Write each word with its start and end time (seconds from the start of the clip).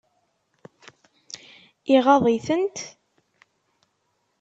Iɣaḍ-itent? 1.95 2.77